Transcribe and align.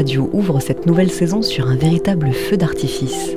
Radio 0.00 0.30
ouvre 0.32 0.60
cette 0.60 0.86
nouvelle 0.86 1.10
saison 1.10 1.42
sur 1.42 1.68
un 1.68 1.76
véritable 1.76 2.32
feu 2.32 2.56
d'artifice. 2.56 3.36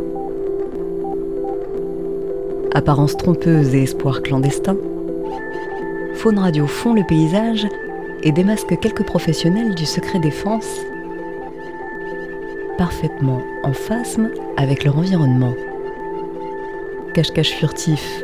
Apparence 2.74 3.18
trompeuse 3.18 3.76
et 3.76 3.84
espoir 3.84 4.22
clandestin, 4.22 4.78
Faune 6.14 6.40
Radio 6.40 6.66
fond 6.66 6.94
le 6.94 7.04
paysage 7.06 7.68
et 8.24 8.32
démasque 8.32 8.80
quelques 8.80 9.04
professionnels 9.04 9.76
du 9.76 9.86
secret 9.86 10.20
défense 10.20 10.80
parfaitement 12.78 13.42
en 13.64 13.74
phasme 13.74 14.30
avec 14.56 14.86
leur 14.86 14.98
environnement. 14.98 15.56
Cache-cache 17.14 17.56
furtif, 17.56 18.24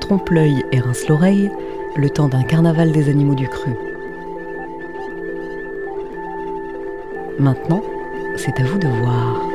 trompe 0.00 0.30
l'œil 0.30 0.64
et 0.72 0.80
rince 0.80 1.06
l'oreille, 1.08 1.50
le 1.94 2.08
temps 2.08 2.28
d'un 2.28 2.42
carnaval 2.42 2.90
des 2.90 3.10
animaux 3.10 3.34
du 3.34 3.48
cru. 3.48 3.72
Maintenant, 7.40 7.82
c'est 8.36 8.60
à 8.60 8.64
vous 8.64 8.78
de 8.78 8.86
voir. 8.86 9.49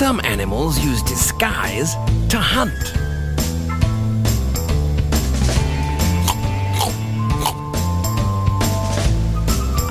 Some 0.00 0.18
animals 0.24 0.78
use 0.78 1.02
disguise 1.02 1.94
to 2.30 2.38
hunt. 2.38 2.72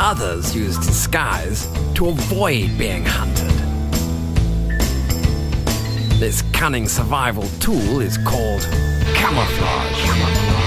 Others 0.02 0.56
use 0.56 0.78
disguise 0.78 1.68
to 1.94 2.08
avoid 2.08 2.76
being 2.76 3.06
hunted. 3.06 3.52
This 6.20 6.42
cunning 6.54 6.88
survival 6.88 7.48
tool 7.60 8.02
is 8.02 8.18
called 8.18 8.64
camouflage. 9.14 10.02
Camouflage 10.06 10.59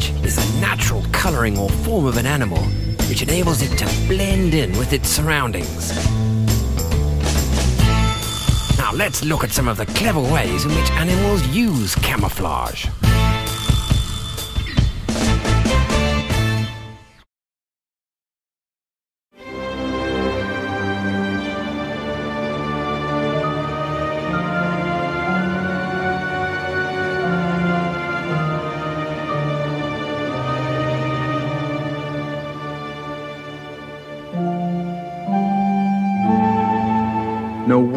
is 0.00 0.38
a 0.38 0.60
natural 0.60 1.04
coloring 1.12 1.58
or 1.58 1.68
form 1.68 2.06
of 2.06 2.16
an 2.16 2.24
animal 2.24 2.62
which 3.10 3.20
enables 3.20 3.60
it 3.60 3.76
to 3.76 3.84
blend 4.08 4.54
in 4.54 4.72
with 4.78 4.94
its 4.94 5.06
surroundings. 5.06 5.90
Now 8.78 8.92
let's 8.94 9.22
look 9.22 9.44
at 9.44 9.50
some 9.50 9.68
of 9.68 9.76
the 9.76 9.84
clever 9.84 10.22
ways 10.22 10.64
in 10.64 10.70
which 10.70 10.90
animals 10.92 11.46
use 11.48 11.94
camouflage. 11.96 12.86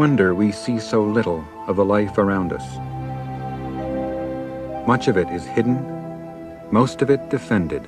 Wonder 0.05 0.35
we 0.35 0.51
see 0.51 0.77
so 0.77 1.01
little 1.01 1.43
of 1.67 1.77
the 1.77 1.83
life 1.83 2.19
around 2.19 2.53
us. 2.53 2.67
Much 4.85 5.07
of 5.07 5.17
it 5.17 5.27
is 5.29 5.43
hidden, 5.47 5.77
most 6.69 7.01
of 7.01 7.09
it 7.09 7.27
defended. 7.31 7.81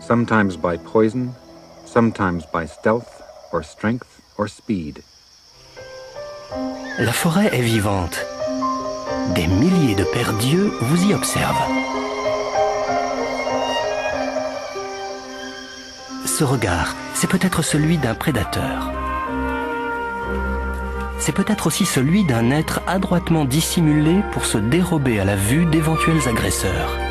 Sometimes 0.00 0.56
by 0.56 0.76
poison, 0.76 1.32
sometimes 1.84 2.44
by 2.44 2.66
stealth, 2.66 3.22
or 3.52 3.62
strength, 3.62 4.20
or 4.36 4.48
speed. 4.48 5.04
La 6.98 7.12
forêt 7.12 7.50
est 7.54 7.62
vivante. 7.62 8.18
Des 9.36 9.46
milliers 9.46 9.94
de 9.94 10.06
pères 10.12 10.36
dieux 10.38 10.72
vous 10.80 11.04
y 11.04 11.14
observent. 11.14 11.68
Ce 16.26 16.42
regard, 16.42 16.96
c'est 17.14 17.30
peut-être 17.30 17.62
celui 17.62 17.96
d'un 17.96 18.16
prédateur. 18.16 18.99
C'est 21.20 21.32
peut-être 21.32 21.66
aussi 21.66 21.84
celui 21.84 22.24
d'un 22.24 22.50
être 22.50 22.80
adroitement 22.86 23.44
dissimulé 23.44 24.22
pour 24.32 24.46
se 24.46 24.56
dérober 24.56 25.20
à 25.20 25.24
la 25.26 25.36
vue 25.36 25.66
d'éventuels 25.66 26.26
agresseurs. 26.26 27.09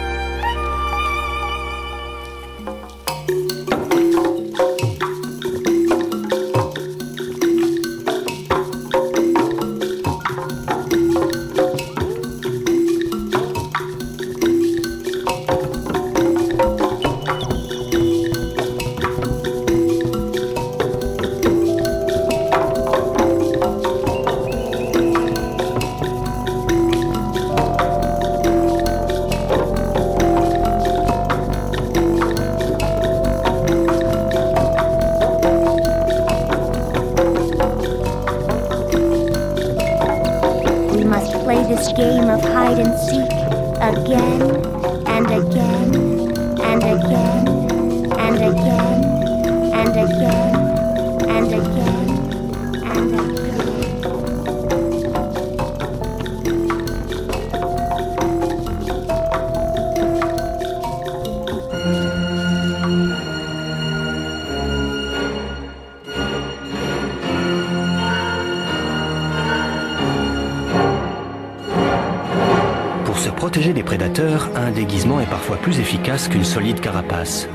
Un 74.56 74.72
déguisement 74.72 75.22
est 75.22 75.30
parfois 75.30 75.58
plus 75.58 75.80
efficace 75.80 76.28
qu'une 76.28 76.44
solide 76.44 76.82
carapace. 76.82 77.48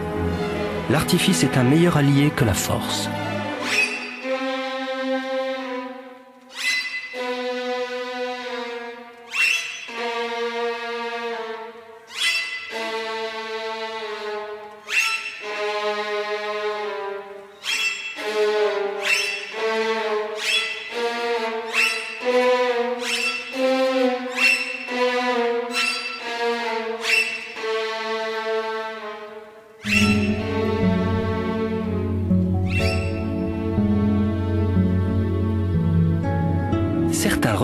L'artifice 0.90 1.44
est 1.44 1.58
un 1.58 1.62
meilleur 1.62 1.96
allié 1.96 2.30
que 2.34 2.44
la 2.44 2.54
force. 2.54 3.08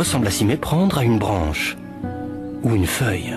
Ressemble 0.00 0.26
à 0.28 0.30
s'y 0.30 0.46
méprendre 0.46 0.96
à 0.96 1.04
une 1.04 1.18
branche 1.18 1.76
ou 2.62 2.74
une 2.74 2.86
feuille. 2.86 3.36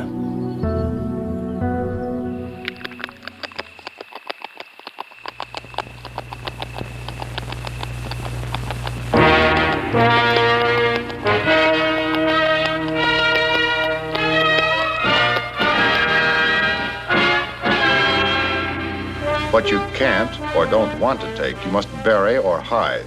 What 19.51 19.69
you 19.69 19.79
can't 19.93 20.31
or 20.55 20.65
don't 20.65 20.97
want 20.99 21.19
to 21.19 21.27
take, 21.35 21.55
you 21.65 21.71
must 21.71 21.89
bury 22.03 22.37
or 22.37 22.59
hide. 22.59 23.05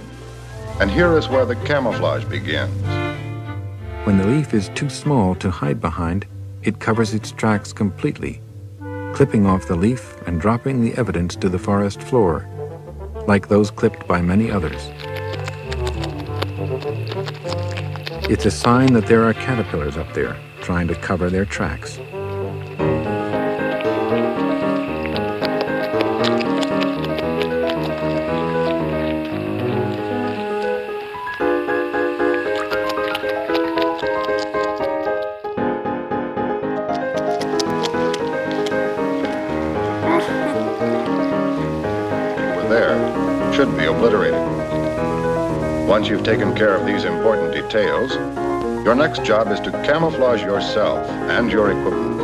And 0.79 0.91
here 0.91 1.17
is 1.17 1.27
where 1.27 1.45
the 1.45 1.55
camouflage 1.65 2.23
begins. 2.29 2.86
When 4.07 4.17
the 4.17 4.25
leaf 4.25 4.53
is 4.53 4.69
too 4.69 4.89
small 4.89 5.35
to 5.35 5.51
hide 5.51 5.81
behind, 5.81 6.27
it 6.63 6.79
covers 6.79 7.13
its 7.13 7.33
tracks 7.33 7.73
completely, 7.73 8.39
clipping 9.13 9.45
off 9.45 9.67
the 9.67 9.75
leaf 9.75 10.15
and 10.25 10.39
dropping 10.39 10.81
the 10.81 10.97
evidence 10.97 11.35
to 11.35 11.49
the 11.49 11.59
forest 11.59 12.01
floor, 12.01 12.47
like 13.27 13.49
those 13.49 13.69
clipped 13.69 14.07
by 14.07 14.21
many 14.21 14.49
others. 14.49 14.81
It's 18.31 18.45
a 18.45 18.49
sign 18.49 18.93
that 18.93 19.07
there 19.07 19.25
are 19.25 19.33
caterpillars 19.33 19.97
up 19.97 20.13
there 20.13 20.37
trying 20.61 20.87
to 20.87 20.95
cover 20.95 21.29
their 21.29 21.43
tracks. 21.43 21.99
Once 45.97 46.09
you've 46.09 46.23
taken 46.23 46.53
care 46.53 46.75
of 46.75 46.85
these 46.85 47.05
important 47.05 47.51
details, 47.51 48.13
your 48.85 48.93
next 48.93 49.23
job 49.23 49.51
is 49.51 49.59
to 49.59 49.71
camouflage 49.83 50.43
yourself 50.43 51.03
and 51.27 51.51
your 51.51 51.71
equipment. 51.71 52.19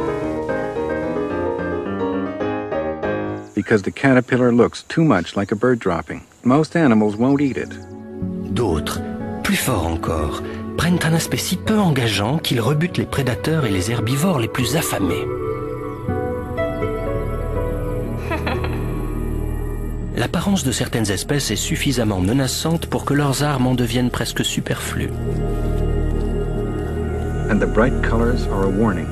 Because 3.56 3.82
the 3.82 3.92
caterpillar 3.92 4.52
looks 4.52 4.84
too 4.84 5.04
much 5.04 5.36
like 5.36 5.52
a 5.52 5.56
bird 5.56 5.80
dropping. 5.80 6.24
Most 6.44 6.76
animals 6.76 7.16
won't 7.16 7.42
eat 7.42 7.58
it. 7.58 7.74
D'autres, 8.54 9.02
plus 9.44 9.58
forts 9.58 9.88
encore, 9.88 10.44
prennent 10.78 11.04
un 11.04 11.16
aspect 11.16 11.38
si 11.38 11.58
peu 11.58 11.80
engageant 11.80 12.38
qu'ils 12.38 12.62
rebutent 12.62 13.00
les 13.00 13.08
prédateurs 13.08 13.66
et 13.66 13.72
les 13.72 13.90
herbivores 13.90 14.38
les 14.38 14.50
plus 14.50 14.76
affamés. 14.76 15.26
L'apparence 20.16 20.64
de 20.64 20.72
certaines 20.72 21.10
espèces 21.10 21.50
est 21.50 21.56
suffisamment 21.56 22.20
menaçante 22.20 22.83
pour 22.94 23.06
que 23.06 23.16
leurs 23.16 23.42
armes 23.42 23.66
en 23.66 23.74
deviennent 23.74 24.12
presque 24.12 24.46
superflues. 24.46 25.10
And 27.50 27.60
the 27.60 27.66
bright 27.66 28.04
colors 28.04 28.46
are 28.46 28.66
a 28.66 28.70
warning. 28.70 29.08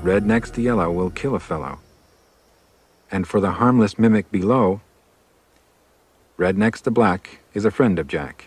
Red 0.00 0.24
next 0.24 0.54
to 0.54 0.62
yellow 0.62 0.92
will 0.92 1.10
kill 1.10 1.34
a 1.34 1.40
fellow. 1.40 1.80
And 3.10 3.26
for 3.26 3.40
the 3.40 3.50
harmless 3.58 3.98
mimic 3.98 4.30
below, 4.30 4.80
red 6.36 6.56
next 6.56 6.82
to 6.82 6.92
black 6.92 7.40
is 7.52 7.64
a 7.64 7.72
friend 7.72 7.98
of 7.98 8.06
Jack. 8.06 8.44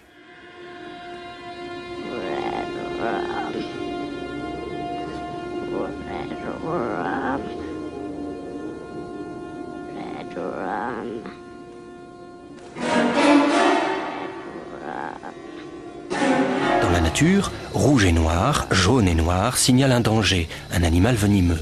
Jaune 18.72 19.08
et 19.08 19.16
noir 19.16 19.58
signalent 19.58 19.94
un 19.94 20.00
danger, 20.00 20.48
un 20.72 20.84
animal 20.84 21.16
venimeux. 21.16 21.60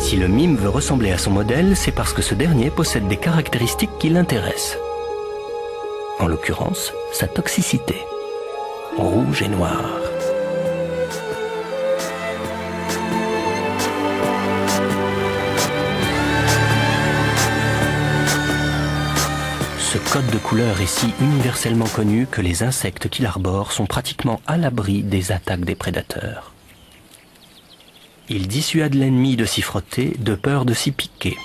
Si 0.00 0.16
le 0.16 0.28
mime 0.28 0.56
veut 0.56 0.68
ressembler 0.68 1.12
à 1.12 1.18
son 1.18 1.30
modèle, 1.30 1.76
c'est 1.76 1.92
parce 1.92 2.12
que 2.12 2.22
ce 2.22 2.34
dernier 2.34 2.70
possède 2.70 3.08
des 3.08 3.16
caractéristiques 3.16 3.98
qui 3.98 4.10
l'intéressent. 4.10 4.78
En 6.18 6.26
l'occurrence, 6.26 6.92
sa 7.12 7.26
toxicité. 7.26 7.96
Rouge 8.96 9.42
et 9.42 9.48
noir. 9.48 10.03
Code 20.14 20.30
de 20.30 20.38
couleur 20.38 20.80
est 20.80 20.86
si 20.86 21.12
universellement 21.20 21.88
connu 21.88 22.28
que 22.30 22.40
les 22.40 22.62
insectes 22.62 23.08
qui 23.08 23.22
l'arborent 23.22 23.72
sont 23.72 23.86
pratiquement 23.86 24.40
à 24.46 24.56
l'abri 24.56 25.02
des 25.02 25.32
attaques 25.32 25.64
des 25.64 25.74
prédateurs. 25.74 26.52
Il 28.28 28.46
dissuade 28.46 28.94
l'ennemi 28.94 29.34
de 29.34 29.44
s'y 29.44 29.60
frotter 29.60 30.14
de 30.20 30.36
peur 30.36 30.66
de 30.66 30.72
s'y 30.72 30.92
piquer. 30.92 31.36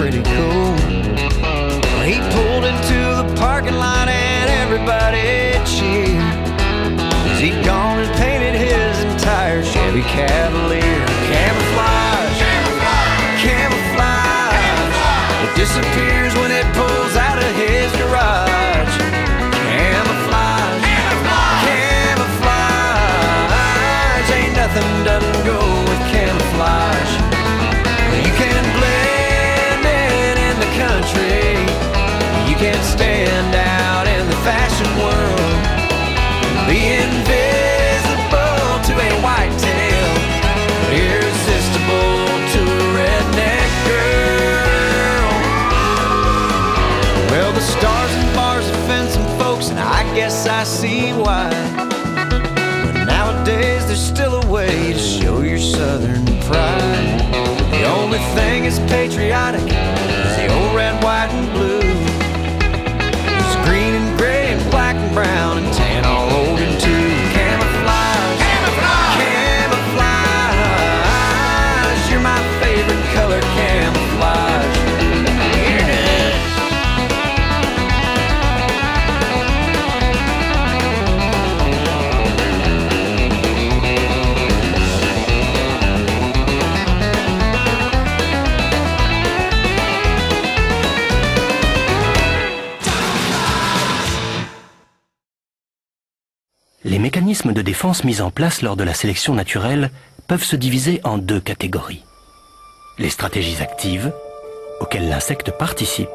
Pretty 0.00 0.22
cool. 0.22 0.76
He 2.08 2.16
pulled 2.32 2.64
into 2.64 2.98
the 3.20 3.34
parking 3.36 3.74
lot 3.74 4.08
and 4.08 4.48
everybody 4.48 5.60
cheered. 5.68 6.16
As 7.28 7.38
he'd 7.38 7.62
gone 7.62 7.98
and 7.98 8.10
painted 8.16 8.54
his 8.54 9.04
entire 9.04 9.62
Chevy 9.62 10.00
Cavalier. 10.00 11.04
Camouflage, 11.28 12.40
camouflage. 13.44 13.84
Disappears 15.54 15.90
when 15.94 16.06
it 16.06 16.09
is 58.70 58.78
patriotic 58.88 59.69
mécanismes 97.30 97.52
de 97.52 97.62
défense 97.62 98.02
mis 98.02 98.20
en 98.22 98.32
place 98.32 98.60
lors 98.60 98.74
de 98.74 98.82
la 98.82 98.92
sélection 98.92 99.34
naturelle 99.34 99.92
peuvent 100.26 100.42
se 100.42 100.56
diviser 100.56 101.00
en 101.04 101.16
deux 101.16 101.38
catégories. 101.38 102.02
Les 102.98 103.08
stratégies 103.08 103.62
actives 103.62 104.12
auxquelles 104.80 105.08
l'insecte 105.08 105.52
participe, 105.52 106.08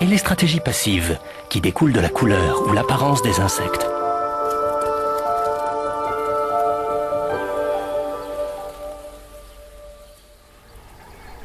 et 0.00 0.06
les 0.06 0.18
stratégies 0.18 0.60
passives 0.60 1.18
qui 1.48 1.60
découlent 1.60 1.92
de 1.92 1.98
la 1.98 2.08
couleur 2.08 2.68
ou 2.68 2.72
l'apparence 2.72 3.20
des 3.22 3.40
insectes. 3.40 3.84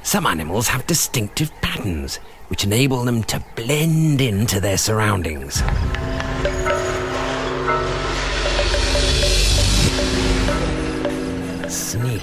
Some 0.03 0.27
animals 0.27 0.69
have 0.69 0.85
distinctive 0.85 1.49
patterns 1.61 2.19
which 2.51 2.63
enable 2.63 3.05
them 3.05 3.23
to 3.23 3.39
blend 3.55 4.21
into 4.21 4.59
their 4.59 4.77
surroundings. 4.77 5.63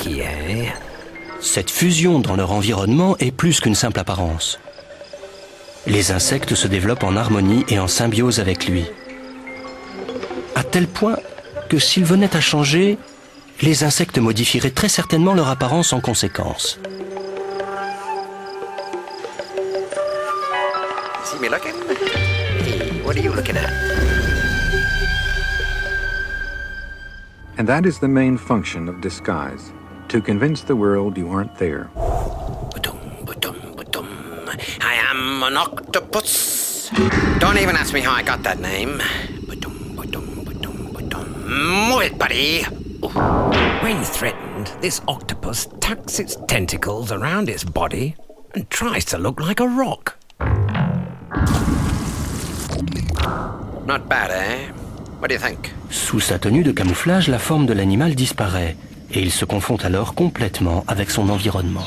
Eh? 0.07 0.67
Cette 1.41 1.71
fusion 1.71 2.21
dans 2.21 2.37
leur 2.37 2.53
environnement 2.53 3.17
est 3.19 3.33
plus 3.33 3.61
qu'une 3.61 3.75
simple 3.75 4.01
apparence. 4.01 4.59
Les 5.87 6.11
insectes 6.13 6.55
se 6.55 6.69
développent 6.69 7.05
en 7.05 7.17
harmonie 7.17 7.65
et 7.69 7.79
en 7.79 7.89
symbiose 7.89 8.41
avec 8.41 8.67
lui. 8.67 8.85
À 10.55 10.63
tel 10.63 10.87
point 10.87 11.17
que 11.69 11.79
s'ils 11.79 12.05
venaient 12.05 12.35
à 12.35 12.41
changer, 12.41 12.97
les 13.61 13.85
insectes 13.85 14.19
modifieraient 14.19 14.71
très 14.71 14.89
certainement 14.89 15.35
leur 15.35 15.49
apparence 15.49 15.93
en 15.93 16.01
conséquence. 16.01 16.79
And 27.63 27.69
that 27.69 27.87
is 27.87 28.01
the 28.01 28.09
main 28.09 28.39
function 28.39 28.89
of 28.89 29.01
disguise 29.01 29.73
to 30.09 30.21
convince 30.21 30.63
the 30.63 30.75
world 30.75 31.17
you 31.17 31.31
aren't 31.31 31.55
there. 31.59 31.89
I 34.81 34.95
am 35.09 35.45
an 35.45 35.57
octopus. 35.57 36.91
Don't 37.39 37.59
even 37.59 37.77
ask 37.77 37.95
me 37.95 38.01
how 38.01 38.11
I 38.11 38.25
got 38.25 38.43
that 38.43 38.59
name. 38.59 39.01
Move 41.47 42.03
it, 42.03 42.19
buddy. 42.19 42.65
When 42.65 44.03
threatened, 44.03 44.67
this 44.81 45.01
octopus 45.07 45.69
tucks 45.79 46.19
its 46.19 46.35
tentacles 46.49 47.13
around 47.13 47.49
its 47.49 47.63
body 47.63 48.17
and 48.57 48.69
tries 48.71 49.05
to 49.05 49.19
look 49.19 49.39
like 49.39 49.61
a 49.61 49.69
rock. 49.69 50.17
Not 53.87 54.09
bad, 54.09 54.33
eh? 54.33 54.73
What 55.21 55.29
do 55.29 55.35
you 55.37 55.39
think? 55.39 55.71
Sous 55.93 56.21
sa 56.21 56.39
tenue 56.39 56.63
de 56.63 56.73
camouflage, 56.73 57.29
la 57.29 57.39
forme 57.39 57.67
de 57.67 57.75
l'animal 57.75 58.15
disparaît 58.15 58.77
et 59.13 59.21
il 59.21 59.31
se 59.31 59.45
confond 59.45 59.77
alors 59.77 60.15
complètement 60.15 60.85
avec 60.89 61.11
son 61.11 61.29
environnement. 61.29 61.85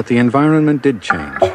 But 0.00 0.06
the 0.06 0.16
environment 0.16 0.80
did 0.80 1.02
change. 1.02 1.49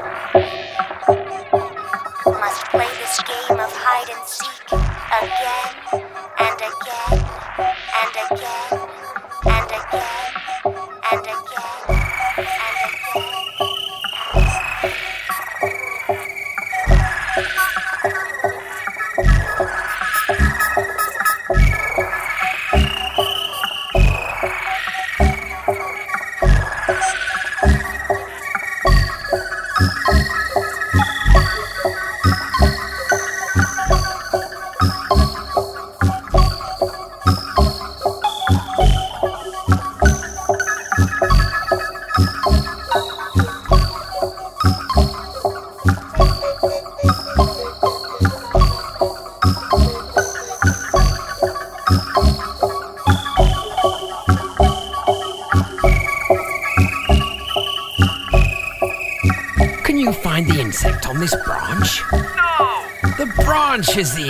Chizzy. 63.96 64.25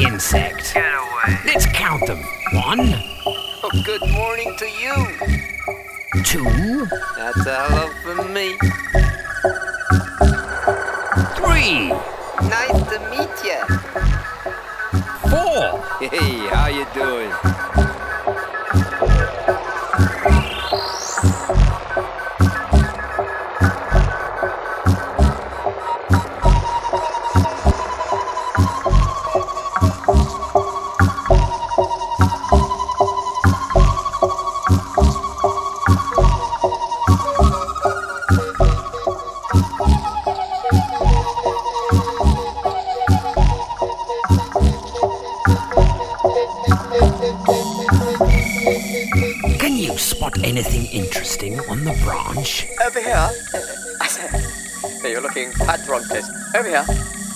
Over 56.56 56.70
here. 56.70 56.86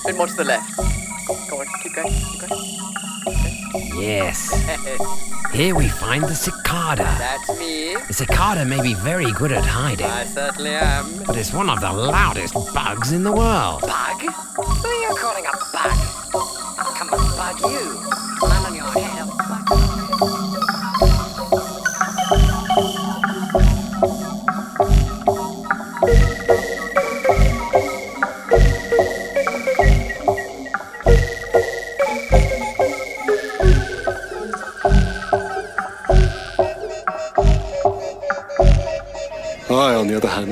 Then 0.06 0.16
more 0.16 0.28
to 0.28 0.34
the 0.34 0.46
left. 0.46 0.78
Go 1.50 1.60
on, 1.60 1.66
keep 1.84 1.94
going, 1.94 2.14
keep 2.14 2.48
going. 2.48 4.02
Yes. 4.02 4.50
Here 5.54 5.76
we 5.76 5.90
find 5.90 6.24
the 6.24 6.36
cicada. 6.36 7.04
That's 7.04 7.60
me. 7.60 7.96
The 8.08 8.14
cicada 8.14 8.64
may 8.64 8.82
be 8.82 8.94
very 8.94 9.30
good 9.34 9.52
at 9.52 9.66
hiding, 9.66 10.06
I 10.06 10.24
certainly 10.24 10.70
am. 10.70 11.24
but 11.26 11.36
it's 11.36 11.52
one 11.52 11.70
of 11.70 11.82
the 11.82 11.92
loudest 11.92 12.54
bugs 12.74 13.12
in 13.12 13.24
the 13.24 13.34
world. 13.34 13.82
Bug? 13.82 14.22
Who 14.22 14.88
are 14.88 15.02
you 15.02 15.16
calling 15.18 15.46
a 15.46 15.52
bug? 15.74 15.98
I'll 16.78 16.94
come 16.96 17.10
and 17.12 17.36
bug 17.36 17.60
you. 17.72 18.19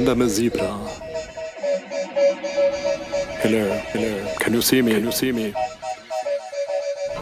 Am 0.08 0.22
a 0.22 0.30
zebra. 0.30 0.68
Hello, 3.42 3.70
hello. 3.92 4.36
Can 4.40 4.54
you 4.54 4.62
see 4.62 4.82
me? 4.82 4.92
Can 4.94 5.04
you 5.04 5.12
see 5.12 5.32
me? 5.32 5.54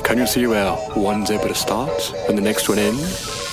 Can 0.04 0.18
you 0.20 0.28
see 0.28 0.46
where 0.46 0.72
one 0.94 1.26
zebra 1.26 1.56
starts 1.56 2.12
and 2.28 2.38
the 2.38 2.42
next 2.42 2.70
one 2.70 2.78
ends? 2.78 3.45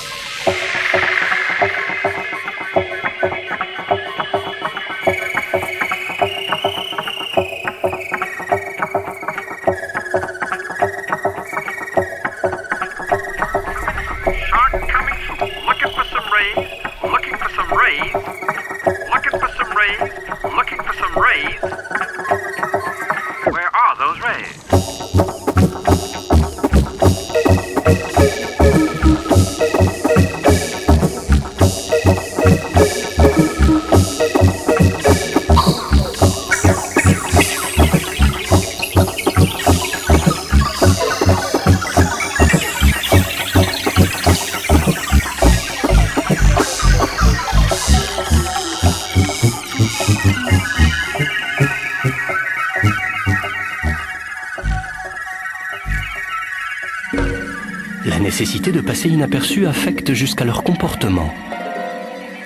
Nécessité 59.03 59.09
de 59.09 59.09
passer 59.09 59.09
inaperçu 59.09 59.67
affecte 59.67 60.13
jusqu'à 60.13 60.45
leur 60.45 60.63
comportement. 60.63 61.33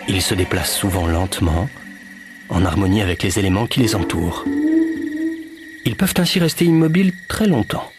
Ils 0.09 0.23
se 0.23 0.35
déplacent 0.35 0.75
souvent 0.75 1.07
lentement, 1.07 1.69
en 2.49 2.65
harmonie 2.65 3.03
avec 3.03 3.23
les 3.23 3.39
éléments 3.39 3.67
qui 3.67 3.81
les 3.81 3.95
entourent. 3.95 4.45
Ils 5.85 5.97
peuvent 5.97 6.15
ainsi 6.19 6.39
rester 6.39 6.65
immobiles 6.65 7.13
très 7.29 7.47
longtemps. 7.47 7.91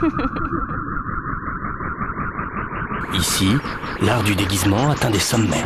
Ici, 3.14 3.48
l'art 4.00 4.22
du 4.22 4.34
déguisement 4.34 4.90
atteint 4.90 5.10
des 5.10 5.18
sommets. 5.18 5.62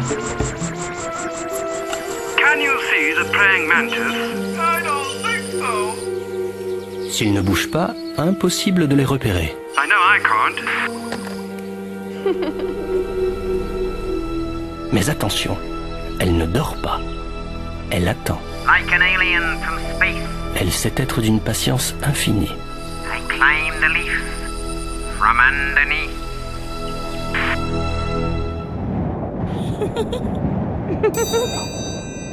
Can 2.36 2.58
you 2.60 2.72
see 2.90 3.14
the 3.14 3.24
praying 3.32 3.68
mantis? 3.68 4.00
I 4.58 4.82
don't 4.82 5.22
think 5.22 5.44
so. 5.52 5.94
S'ils 7.10 7.32
ne 7.32 7.40
bougent 7.42 7.70
pas, 7.70 7.94
impossible 8.18 8.88
de 8.88 8.96
les 8.96 9.04
repérer. 9.04 9.54
I 9.76 9.86
know 9.86 10.00
I 10.00 10.18
can't. 10.22 10.60
Mais 14.92 15.08
attention, 15.10 15.56
elle 16.20 16.36
ne 16.36 16.46
dort 16.46 16.76
pas. 16.82 17.00
Elle 17.90 18.08
attend. 18.08 18.40
Like 18.66 18.90
an 18.92 19.00
alien 19.02 19.58
from 19.62 19.78
space, 19.96 20.22
Elle 20.56 20.70
sait 20.72 20.92
être 20.96 21.20
d'une 21.20 21.40
patience 21.40 21.94
infinie. 22.02 22.52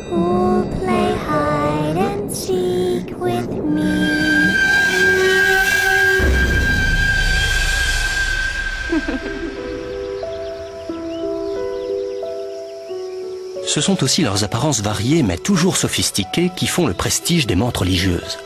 Who'll 0.09 0.67
play 0.77 1.13
hide 1.15 1.97
and 1.97 2.29
seek 2.29 3.15
with 3.19 3.49
me? 3.49 4.31
Ce 13.65 13.79
sont 13.79 14.03
aussi 14.03 14.21
leurs 14.23 14.43
apparences 14.43 14.81
variées 14.81 15.23
mais 15.23 15.37
toujours 15.37 15.77
sophistiquées 15.77 16.51
qui 16.55 16.67
font 16.67 16.87
le 16.87 16.93
prestige 16.93 17.47
des 17.47 17.55
mantes 17.55 17.77
religieuses. 17.77 18.37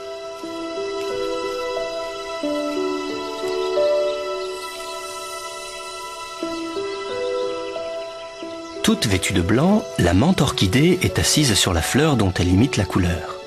Toute 8.85 9.07
vêtue 9.07 9.33
de 9.33 9.41
blanc, 9.41 9.81
la 9.97 10.13
menthe 10.13 10.41
orchidée 10.41 10.99
est 11.01 11.17
assise 11.17 11.55
sur 11.55 11.73
la 11.73 11.81
fleur 11.81 12.17
dont 12.17 12.31
elle 12.39 12.49
imite 12.49 12.77
la 12.77 12.85
couleur. 12.85 13.37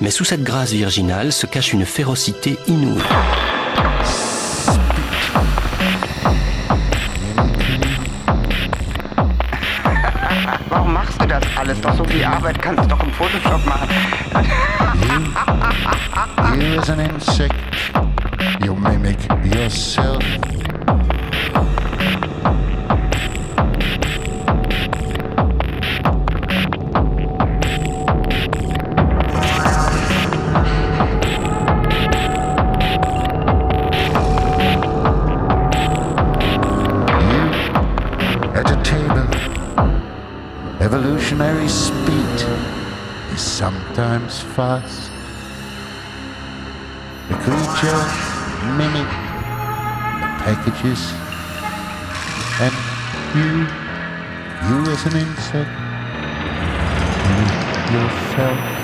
Mais 0.00 0.10
sous 0.10 0.24
cette 0.24 0.42
grâce 0.42 0.72
virginale 0.72 1.30
se 1.30 1.46
cache 1.46 1.72
une 1.72 1.86
férocité 1.86 2.58
inouïe. 2.66 3.00
Warum 10.72 10.92
machst 10.92 11.20
du 11.20 11.26
das 11.28 11.44
alles? 11.56 11.80
Doch 11.80 11.96
so 11.96 12.04
viel 12.04 12.24
Arbeit 12.24 12.60
kannst 12.60 12.82
du 12.82 12.88
doch 12.88 13.04
im 13.04 13.12
Photoshop 13.12 13.64
machen. 13.64 13.88
You 16.58 16.80
as 16.80 16.90
an 16.90 16.98
insect, 16.98 17.54
you 18.64 18.74
mimic 18.74 19.20
yourself. 19.54 20.18
Sometimes 43.94 44.40
fast. 44.54 45.10
The 47.28 47.34
creature 47.42 48.02
mimic 48.78 49.10
the 50.20 50.30
packages 50.44 51.12
and 52.60 52.74
you, 53.34 53.66
you 54.68 54.92
as 54.92 55.06
an 55.06 55.16
insect, 55.16 55.70
mimic 57.26 57.90
yourself. 57.92 58.79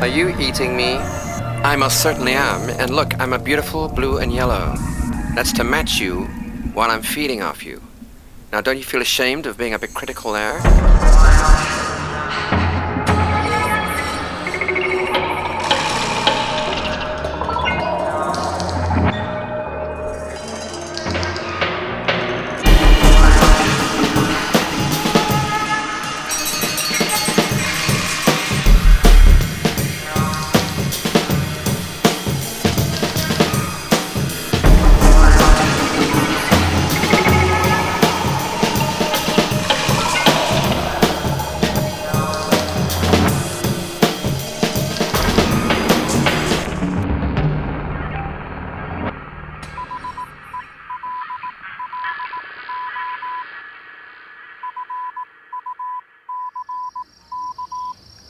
Are 0.00 0.06
you 0.06 0.34
eating 0.38 0.78
me? 0.78 0.94
I 0.94 1.76
most 1.76 2.00
certainly 2.02 2.32
am. 2.32 2.70
And 2.80 2.90
look, 2.90 3.12
I'm 3.20 3.34
a 3.34 3.38
beautiful 3.38 3.86
blue 3.86 4.16
and 4.16 4.32
yellow. 4.32 4.72
That's 5.34 5.52
to 5.52 5.62
match 5.62 6.00
you 6.00 6.22
while 6.72 6.90
I'm 6.90 7.02
feeding 7.02 7.42
off 7.42 7.62
you. 7.66 7.82
Now, 8.50 8.62
don't 8.62 8.78
you 8.78 8.82
feel 8.82 9.02
ashamed 9.02 9.44
of 9.44 9.58
being 9.58 9.74
a 9.74 9.78
bit 9.78 9.92
critical 9.92 10.32
there? 10.32 10.58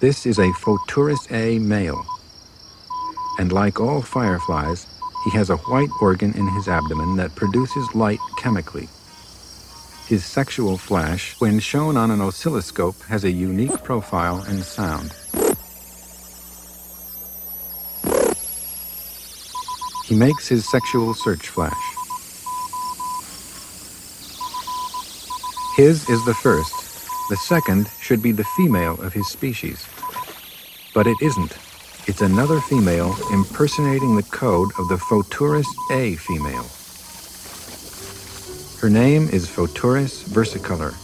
This 0.01 0.25
is 0.25 0.39
a 0.39 0.51
Photurus 0.53 1.31
A 1.31 1.59
male. 1.59 2.07
And 3.39 3.53
like 3.53 3.79
all 3.79 4.01
fireflies, 4.01 4.87
he 5.25 5.31
has 5.33 5.51
a 5.51 5.59
white 5.59 5.91
organ 6.01 6.33
in 6.33 6.49
his 6.49 6.69
abdomen 6.69 7.17
that 7.17 7.35
produces 7.37 7.95
light 7.95 8.19
chemically. 8.39 8.89
His 10.07 10.25
sexual 10.25 10.79
flash, 10.79 11.39
when 11.39 11.61
shown 11.61 11.99
on 11.99 12.11
an 12.11 12.23
oscilloscope, 12.23 12.99
has 13.09 13.25
a 13.25 13.31
unique 13.31 13.85
profile 13.85 14.43
and 14.49 14.65
sound. 14.65 15.13
He 20.07 20.15
makes 20.15 20.49
his 20.49 20.69
sexual 20.71 21.13
search 21.13 21.47
flash. 21.49 21.77
His 25.77 26.09
is 26.09 26.25
the 26.25 26.35
first. 26.35 26.90
The 27.31 27.37
second 27.37 27.89
should 28.01 28.23
be 28.23 28.33
the 28.33 28.43
female 28.57 29.01
of 29.01 29.13
his 29.13 29.29
species. 29.29 29.87
But 30.93 31.07
it 31.07 31.17
isn't. 31.23 31.57
It's 32.09 32.23
another 32.23 32.61
female 32.61 33.15
impersonating 33.33 34.17
the 34.17 34.25
code 34.25 34.73
of 34.81 34.89
the 34.89 34.97
Photurus 34.97 35.69
A 35.93 36.17
female. 36.17 36.67
Her 38.81 38.91
name 38.91 39.29
is 39.29 39.47
Photurus 39.47 40.25
versicolor, 40.25 40.97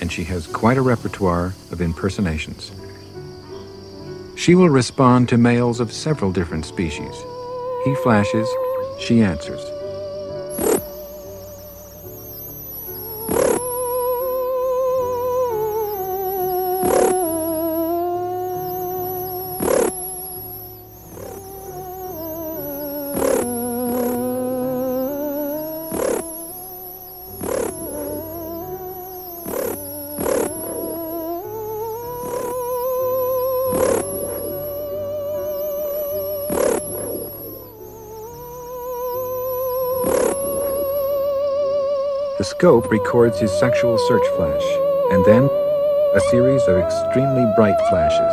and 0.00 0.12
she 0.12 0.22
has 0.22 0.46
quite 0.46 0.78
a 0.78 0.82
repertoire 0.82 1.52
of 1.72 1.80
impersonations. 1.80 2.70
She 4.36 4.54
will 4.54 4.68
respond 4.68 5.28
to 5.30 5.36
males 5.36 5.80
of 5.80 5.90
several 5.90 6.30
different 6.30 6.64
species. 6.64 7.24
He 7.84 7.96
flashes, 7.96 8.48
she 9.00 9.20
answers. 9.20 9.75
Scope 42.58 42.90
records 42.90 43.38
his 43.38 43.52
sexual 43.52 43.98
search 44.08 44.26
flash, 44.34 44.64
and 45.12 45.22
then 45.26 45.44
a 46.14 46.20
series 46.30 46.62
of 46.62 46.78
extremely 46.78 47.44
bright 47.54 47.78
flashes. 47.90 48.32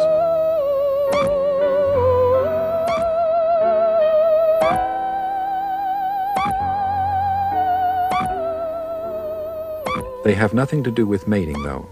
They 10.23 10.35
have 10.35 10.53
nothing 10.53 10.85
to 10.85 10.91
do 10.91 11.05
with 11.05 11.27
mating, 11.27 11.61
though. 11.63 11.85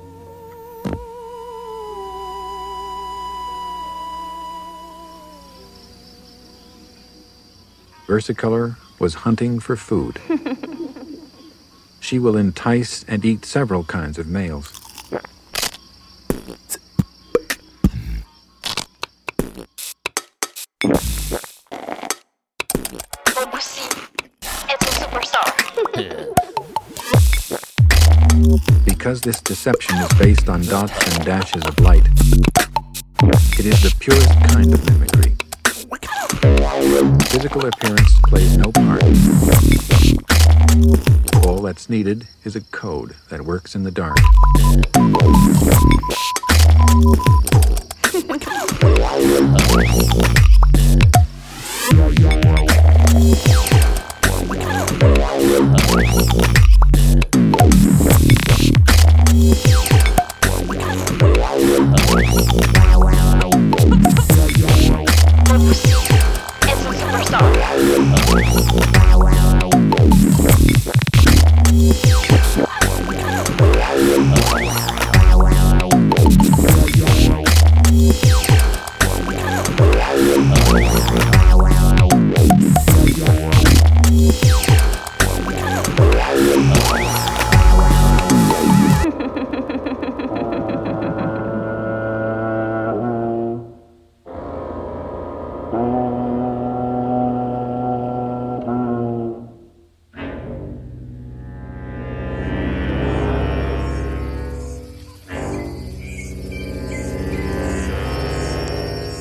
Versicolor 8.07 8.77
was 8.99 9.15
hunting 9.15 9.59
for 9.59 9.75
food. 9.75 10.21
she 12.11 12.19
will 12.19 12.35
entice 12.35 13.05
and 13.07 13.23
eat 13.23 13.45
several 13.45 13.85
kinds 13.85 14.19
of 14.19 14.27
males. 14.27 14.67
Aussi, 23.53 23.87
it's 24.67 24.85
a 24.87 24.93
superstar. 24.99 25.47
Because 28.83 29.21
this 29.21 29.39
deception 29.39 29.95
is 29.99 30.11
based 30.19 30.49
on 30.49 30.63
dots 30.63 31.15
and 31.15 31.25
dashes 31.25 31.63
of 31.63 31.79
light, 31.79 32.05
it 33.57 33.65
is 33.65 33.81
the 33.83 33.95
purest 34.01 34.33
kind 34.49 34.73
of 34.73 34.85
mimicry. 34.91 35.33
Physical 37.29 37.65
appearance 37.65 38.19
plays 38.27 38.57
no 38.57 38.69
part. 38.73 39.01
That's 41.71 41.89
needed 41.89 42.27
is 42.43 42.57
a 42.57 42.59
code 42.59 43.15
that 43.29 43.45
works 43.45 43.75
in 43.75 43.83
the 43.83 43.91
dark. 43.91 44.17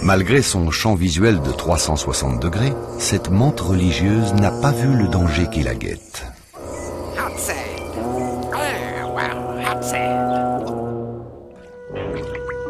Malgré 0.02 0.40
son 0.40 0.70
champ 0.70 0.94
visuel 0.94 1.40
de 1.42 1.50
360 1.50 2.40
degrés, 2.40 2.72
cette 2.98 3.30
menthe 3.30 3.60
religieuse 3.60 4.32
n'a 4.34 4.50
pas 4.50 4.72
vu 4.72 4.94
le 4.94 5.08
danger 5.08 5.46
qui 5.50 5.62
la 5.62 5.74
guette. 5.74 6.24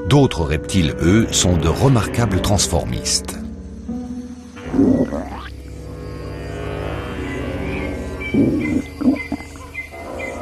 D'autres 0.08 0.42
reptiles, 0.42 0.96
eux, 1.00 1.28
sont 1.30 1.56
de 1.56 1.68
remarquables 1.68 2.40
transformistes. 2.40 3.38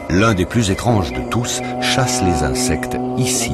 L'un 0.09 0.33
des 0.33 0.47
plus 0.47 0.71
étranges 0.71 1.13
de 1.13 1.21
tous 1.31 1.61
chasse 1.83 2.23
les 2.23 2.43
insectes 2.45 2.97
ici, 3.19 3.53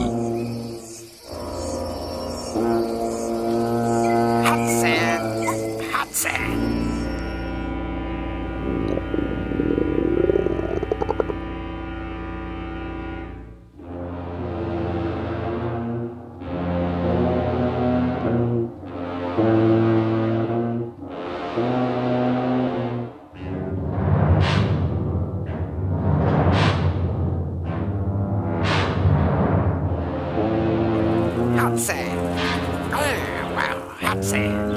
not 34.14 34.24
saying. 34.24 34.73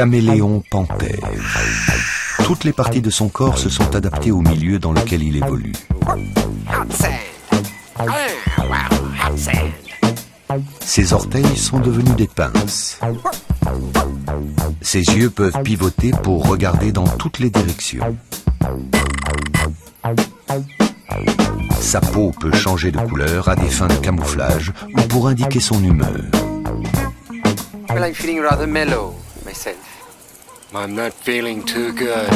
Caméléon 0.00 0.62
panthère. 0.70 1.28
Toutes 2.44 2.64
les 2.64 2.72
parties 2.72 3.02
de 3.02 3.10
son 3.10 3.28
corps 3.28 3.58
se 3.58 3.68
sont 3.68 3.94
adaptées 3.94 4.30
au 4.30 4.40
milieu 4.40 4.78
dans 4.78 4.94
lequel 4.94 5.22
il 5.22 5.36
évolue. 5.36 5.74
Ses 10.80 11.12
orteils 11.12 11.54
sont 11.54 11.80
devenus 11.80 12.16
des 12.16 12.28
pinces. 12.28 12.98
Ses 14.80 15.02
yeux 15.02 15.28
peuvent 15.28 15.62
pivoter 15.62 16.12
pour 16.22 16.48
regarder 16.48 16.92
dans 16.92 17.06
toutes 17.06 17.38
les 17.38 17.50
directions. 17.50 18.16
Sa 21.78 22.00
peau 22.00 22.32
peut 22.40 22.56
changer 22.56 22.90
de 22.90 23.00
couleur 23.00 23.50
à 23.50 23.54
des 23.54 23.68
fins 23.68 23.88
de 23.88 23.96
camouflage 23.96 24.72
ou 24.96 25.00
pour 25.02 25.28
indiquer 25.28 25.60
son 25.60 25.84
humeur. 25.84 26.22
I'm 30.72 30.94
not 30.94 31.12
feeling 31.12 31.64
too 31.64 31.92
good. 31.92 32.30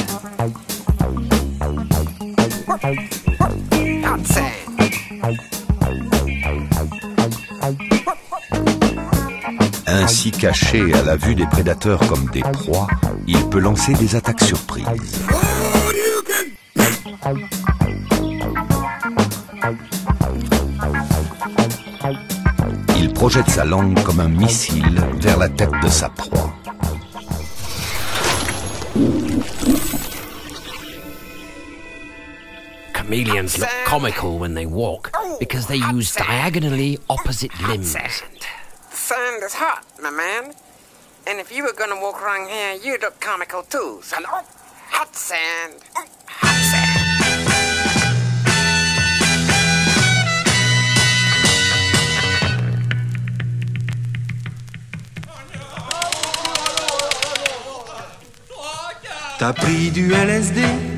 Ainsi 9.87 10.33
caché 10.33 10.93
à 10.95 11.03
la 11.03 11.17
vue 11.17 11.37
des 11.37 11.47
prédateurs 11.47 12.01
comme 12.09 12.29
des 12.33 12.41
proies, 12.41 12.89
il 13.29 13.49
peut 13.51 13.61
lancer 13.61 13.93
des 13.95 14.17
attaques 14.17 14.43
surprises. 14.43 14.85
Il 22.97 23.13
projette 23.13 23.49
sa 23.49 23.65
langue 23.65 24.03
comme 24.03 24.19
un 24.19 24.29
missile 24.29 25.01
vers 25.21 25.39
la 25.39 25.49
tête 25.49 25.71
de 25.83 25.89
sa 25.89 26.09
proie. 26.09 26.54
Chameleons 33.05 33.59
look 33.59 33.69
comical 33.85 34.39
when 34.39 34.55
they 34.55 34.65
walk 34.65 35.13
because 35.39 35.67
they 35.67 35.77
use 35.77 36.15
diagonally 36.15 36.99
opposite 37.11 37.53
limbs. 37.61 37.95
Sand 38.91 39.43
is 39.43 39.53
hot, 39.53 39.85
my 40.03 40.11
man. 40.11 40.55
And 41.27 41.39
if 41.39 41.53
you 41.55 41.65
were 41.65 41.75
gonna 41.75 42.01
walk 42.01 42.23
around 42.23 42.49
here, 42.49 42.73
you'd 42.83 43.03
look 43.03 43.21
comical 43.21 43.63
too. 43.63 44.01
So, 44.03 44.17
oh, 44.27 44.43
hot 44.89 45.15
sand. 45.15 45.75
Hot 45.95 46.65
sand. 46.71 47.01
T'as 59.39 59.53
pris 59.53 59.91
du 59.91 60.15
LSD, 60.15 60.63
LSD, 60.63 60.94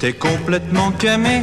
t'es 0.00 0.12
complètement 0.12 0.92
camé, 0.92 1.42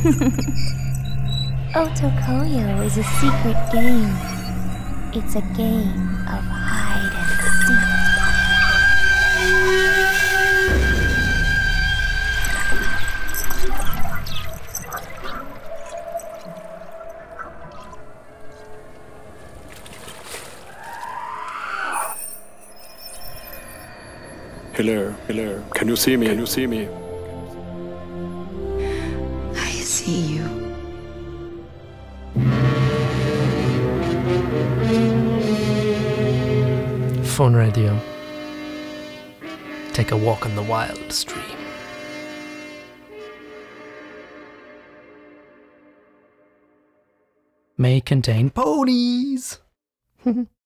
Otokoyo 1.74 2.82
is 2.86 2.96
a 2.96 3.04
secret 3.04 3.56
game. 3.70 4.16
It's 5.12 5.34
a 5.36 5.42
game 5.54 6.24
of 6.26 6.42
hide 6.42 7.12
and 7.20 7.40
seek. 7.66 8.00
Hello, 24.72 25.12
hello. 25.26 25.62
Can 25.74 25.88
you 25.88 25.96
see 25.96 26.16
me? 26.16 26.26
Can 26.28 26.38
you 26.38 26.46
see 26.46 26.66
me? 26.66 26.88
Radio. 37.48 37.98
Take 39.94 40.12
a 40.12 40.16
walk 40.16 40.44
on 40.44 40.54
the 40.56 40.62
wild 40.62 41.10
stream. 41.10 41.42
May 47.78 48.02
contain 48.02 48.50
ponies. 48.50 49.58